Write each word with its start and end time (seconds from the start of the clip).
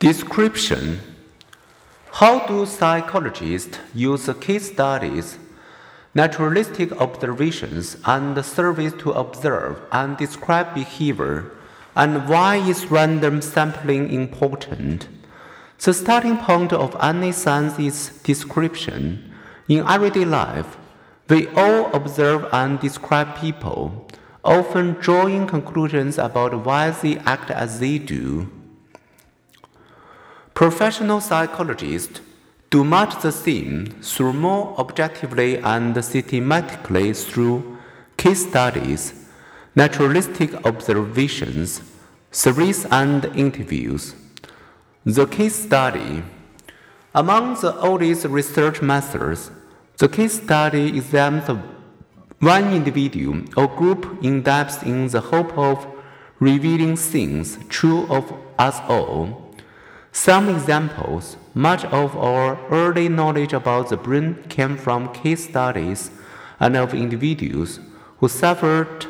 Description 0.00 1.00
How 2.12 2.46
do 2.46 2.64
psychologists 2.66 3.80
use 3.92 4.30
case 4.40 4.70
studies, 4.70 5.38
naturalistic 6.14 6.92
observations, 7.00 7.96
and 8.04 8.44
surveys 8.44 8.92
to 8.98 9.10
observe 9.10 9.82
and 9.90 10.16
describe 10.16 10.72
behavior, 10.72 11.50
and 11.96 12.28
why 12.28 12.58
is 12.58 12.92
random 12.92 13.42
sampling 13.42 14.12
important? 14.12 15.08
The 15.82 15.92
starting 15.92 16.36
point 16.36 16.72
of 16.72 16.94
any 17.02 17.32
science 17.32 17.76
is 17.80 18.20
description. 18.22 19.34
In 19.66 19.84
everyday 19.84 20.24
life, 20.24 20.76
we 21.28 21.48
all 21.56 21.92
observe 21.92 22.46
and 22.52 22.78
describe 22.78 23.34
people, 23.36 24.06
often 24.44 24.92
drawing 25.00 25.48
conclusions 25.48 26.18
about 26.18 26.64
why 26.64 26.90
they 26.90 27.18
act 27.26 27.50
as 27.50 27.80
they 27.80 27.98
do. 27.98 28.52
Professional 30.58 31.20
psychologists 31.20 32.20
do 32.68 32.82
much 32.82 33.22
the 33.22 33.30
same 33.30 33.86
through 34.02 34.32
more 34.32 34.74
objectively 34.76 35.58
and 35.58 36.04
systematically 36.04 37.12
through 37.12 37.78
case 38.16 38.44
studies, 38.48 39.28
naturalistic 39.76 40.52
observations, 40.66 41.80
surveys, 42.32 42.86
and 42.86 43.26
interviews. 43.36 44.16
The 45.04 45.26
case 45.26 45.54
study. 45.54 46.24
Among 47.14 47.54
the 47.60 47.78
oldest 47.78 48.24
research 48.24 48.82
methods, 48.82 49.52
the 49.98 50.08
case 50.08 50.42
study 50.42 50.88
examines 50.88 51.56
one 52.40 52.72
individual 52.72 53.44
or 53.56 53.68
group 53.68 54.24
in 54.24 54.42
depth 54.42 54.82
in 54.82 55.06
the 55.06 55.20
hope 55.20 55.56
of 55.56 55.86
revealing 56.40 56.96
things 56.96 57.60
true 57.68 58.08
of 58.10 58.32
us 58.58 58.80
all. 58.88 59.47
Some 60.18 60.48
examples 60.48 61.36
much 61.54 61.84
of 61.84 62.16
our 62.16 62.58
early 62.72 63.08
knowledge 63.08 63.52
about 63.52 63.88
the 63.88 63.96
brain 63.96 64.42
came 64.48 64.76
from 64.76 65.14
case 65.14 65.48
studies 65.48 66.10
and 66.58 66.76
of 66.76 66.92
individuals 66.92 67.78
who 68.18 68.26
suffered 68.26 69.06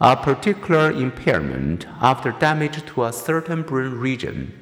a 0.00 0.16
particular 0.16 0.90
impairment 0.90 1.86
after 2.00 2.32
damage 2.32 2.84
to 2.86 3.04
a 3.04 3.12
certain 3.12 3.62
brain 3.62 3.92
region. 3.92 4.52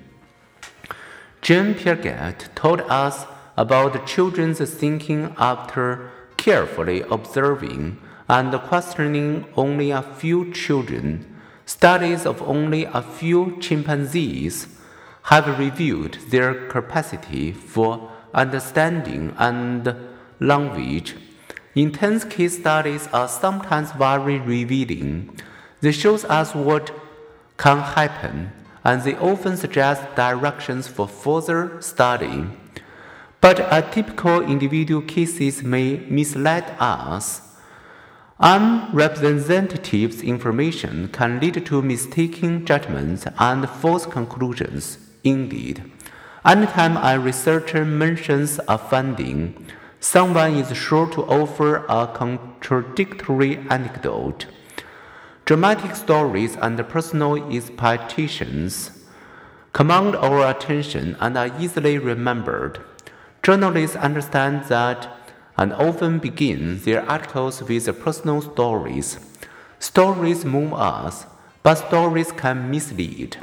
Jean 1.41 1.73
Piaget 1.75 2.55
told 2.55 2.83
us 2.83 3.25
about 3.57 4.07
children's 4.07 4.61
thinking 4.75 5.35
after 5.39 6.11
carefully 6.37 7.01
observing 7.11 7.99
and 8.29 8.53
questioning 8.69 9.47
only 9.57 9.91
a 9.91 10.03
few 10.03 10.53
children. 10.53 11.25
Studies 11.65 12.27
of 12.27 12.43
only 12.43 12.85
a 12.85 13.01
few 13.01 13.57
chimpanzees 13.63 14.74
have 15.35 15.59
reviewed 15.59 16.17
their 16.31 16.69
capacity 16.69 17.51
for 17.51 18.09
understanding 18.33 19.35
and 19.37 19.93
language. 20.39 21.17
Intense 21.75 22.23
case 22.25 22.57
studies 22.61 23.09
are 23.13 23.27
sometimes 23.27 23.91
very 23.91 24.39
revealing. 24.39 25.37
They 25.81 25.91
show 25.91 26.15
us 26.15 26.55
what 26.55 26.93
can 27.57 27.81
happen, 27.81 28.53
and 28.85 29.03
they 29.03 29.17
often 29.17 29.57
suggest 29.57 30.03
directions 30.15 30.87
for 30.87 31.09
further 31.09 31.83
study. 31.83 32.47
But 33.41 33.57
atypical 33.57 34.49
individual 34.49 35.03
cases 35.03 35.65
may 35.65 35.97
mislead 36.09 36.77
us. 36.79 37.43
Unrepresentative 38.39 40.23
information 40.23 41.09
can 41.09 41.41
lead 41.41 41.67
to 41.67 41.83
mistaken 41.83 42.65
judgments 42.65 43.27
and 43.37 43.69
false 43.69 44.07
conclusions. 44.07 45.04
Indeed, 45.25 45.91
anytime 46.45 46.99
a 46.99 47.19
researcher 47.19 47.87
mentions 47.87 48.61
a 48.69 48.77
finding, 48.77 49.67
someone 49.99 50.57
is 50.57 50.77
sure 50.77 51.11
to 51.13 51.23
offer 51.23 51.87
a 51.89 52.07
contradictory 52.07 53.57
anecdote. 53.71 54.45
Dramatic 55.47 55.97
stories 55.97 56.57
and 56.57 56.79
personal 56.91 57.51
expectations 57.51 58.91
command 59.73 60.15
our 60.17 60.47
attention 60.51 61.17
and 61.21 61.39
are 61.39 61.51
easily 61.59 61.97
remembered. 61.97 62.81
Journalists 63.43 63.97
understand 63.97 64.65
that 64.65 65.09
and 65.57 65.73
often 65.73 66.19
begin 66.19 66.81
their 66.81 67.09
articles 67.09 67.63
with 67.63 68.01
personal 68.03 68.43
stories. 68.43 69.19
Stories 69.79 70.45
move 70.45 70.75
us, 70.75 71.25
but 71.63 71.77
stories 71.77 72.31
can 72.31 72.71
mislead. 72.71 73.39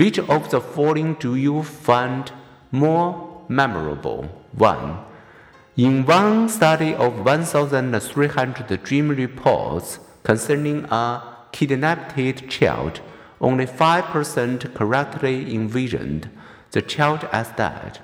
Which 0.00 0.18
of 0.18 0.50
the 0.50 0.62
following 0.62 1.12
do 1.20 1.34
you 1.34 1.62
find 1.62 2.32
more 2.70 3.44
memorable? 3.48 4.22
1. 4.52 4.98
In 5.76 6.06
one 6.06 6.48
study 6.48 6.94
of 6.94 7.22
1,300 7.22 8.82
dream 8.82 9.10
reports 9.10 9.98
concerning 10.22 10.86
a 10.86 11.22
kidnapped 11.52 12.16
child, 12.48 13.02
only 13.42 13.66
5% 13.66 14.74
correctly 14.74 15.54
envisioned 15.54 16.30
the 16.70 16.80
child 16.80 17.28
as 17.30 17.50
dead. 17.50 17.98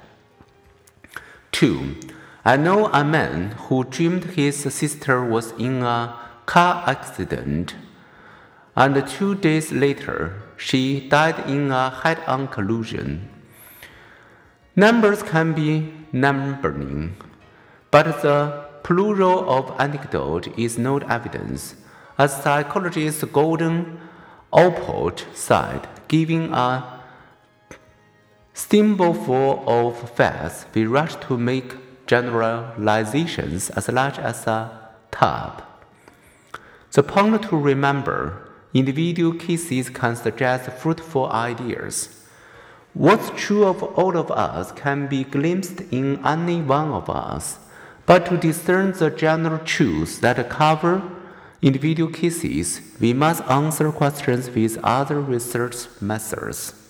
2. 1.53 1.97
I 2.45 2.59
know 2.59 2.89
a 2.93 3.05
man 3.05 3.53
who 3.53 3.85
dreamed 3.85 4.25
his 4.37 4.59
sister 4.75 5.25
was 5.25 5.53
in 5.53 5.81
a 5.83 6.15
car 6.45 6.85
accident, 6.87 7.75
and 8.77 9.09
two 9.09 9.35
days 9.35 9.73
later 9.73 10.43
she 10.57 11.09
died 11.09 11.49
in 11.49 11.71
a 11.71 11.91
head 11.91 12.21
on 12.27 12.47
collision. 12.49 13.29
Numbers 14.77 15.23
can 15.23 15.55
be 15.55 15.93
numbering, 16.13 17.17
but 17.91 18.21
the 18.23 18.67
plural 18.83 19.49
of 19.51 19.75
anecdote 19.81 20.47
is 20.59 20.77
not 20.79 21.11
evidence. 21.11 21.77
As 22.19 22.43
psychologist 22.43 23.33
Gordon 23.33 23.99
Allport 24.53 25.27
said, 25.35 25.89
giving 26.09 26.53
a 26.53 27.03
thimbleful 28.55 29.65
of 29.67 30.11
facts, 30.11 30.67
we 30.75 30.87
rush 30.87 31.17
to 31.17 31.37
make 31.37 31.75
generalizations 32.07 33.71
as 33.71 33.89
large 33.89 34.19
as 34.19 34.47
a 34.47 34.71
tub. 35.11 35.63
The 36.93 37.03
point 37.03 37.43
to 37.45 37.57
remember 37.57 38.46
individual 38.79 39.35
cases 39.35 39.91
can 39.91 40.17
suggest 40.17 40.71
fruitful 40.71 41.31
ideas. 41.31 42.25
What's 42.95 43.31
true 43.37 43.65
of 43.65 43.83
all 43.83 44.17
of 44.17 44.31
us 44.31 44.73
can 44.73 45.07
be 45.07 45.25
glimpsed 45.25 45.81
in 45.91 46.25
any 46.25 46.63
one 46.63 46.91
of 46.91 47.11
us, 47.11 47.59
but 48.07 48.27
to 48.27 48.37
discern 48.37 48.93
the 48.93 49.11
general 49.11 49.59
truths 49.59 50.19
that 50.19 50.49
cover 50.49 51.03
individual 51.61 52.11
cases, 52.11 52.81
we 53.01 53.13
must 53.13 53.43
answer 53.45 53.91
questions 53.93 54.51
with 54.51 54.79
other 54.83 55.21
research 55.21 55.77
methods. 56.01 56.86